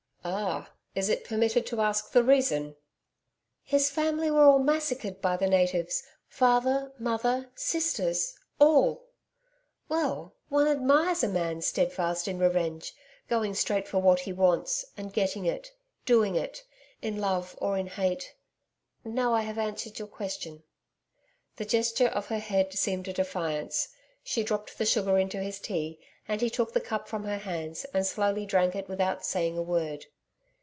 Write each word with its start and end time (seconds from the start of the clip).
'Ah! 0.23 0.69
Is 0.93 1.09
it 1.09 1.23
permitted 1.23 1.65
to 1.65 1.81
ask 1.81 2.11
the 2.11 2.23
reason?' 2.23 2.75
'His 3.63 3.89
family 3.89 4.29
were 4.29 4.43
all 4.43 4.59
massacred 4.59 5.19
by 5.19 5.35
the 5.35 5.49
natives 5.49 6.03
father, 6.27 6.91
mother, 6.99 7.49
sisters 7.55 8.37
all. 8.59 9.07
Well, 9.89 10.35
one 10.47 10.67
admires 10.67 11.23
a 11.23 11.27
man 11.27 11.63
steadfast 11.63 12.27
in 12.27 12.37
revenge 12.37 12.93
going 13.29 13.55
straight 13.55 13.87
for 13.87 13.97
what 13.97 14.19
he 14.19 14.31
wants 14.31 14.85
and 14.95 15.11
getting 15.11 15.47
it 15.47 15.71
doing 16.05 16.35
it 16.35 16.65
in 17.01 17.17
love 17.19 17.55
or 17.59 17.75
in 17.75 17.87
hate. 17.87 18.35
Now 19.03 19.33
I 19.33 19.41
have 19.41 19.57
answered 19.57 19.97
your 19.97 20.07
question.' 20.07 20.61
The 21.55 21.65
gesture 21.65 22.09
of 22.09 22.27
her 22.27 22.37
head 22.39 22.71
seemed 22.75 23.07
a 23.07 23.13
defiance. 23.13 23.87
She 24.23 24.43
dropped 24.43 24.77
the 24.77 24.85
sugar 24.85 25.17
into 25.17 25.39
his 25.41 25.59
tea, 25.59 25.99
and 26.27 26.39
he 26.39 26.49
took 26.51 26.71
the 26.73 26.79
cup 26.79 27.07
from 27.07 27.23
her 27.23 27.39
hands, 27.39 27.83
and 27.93 28.05
slowly 28.05 28.45
drank 28.45 28.75
it 28.75 28.87
without 28.87 29.25
saying 29.25 29.57
a 29.57 29.61
word. 29.63 30.05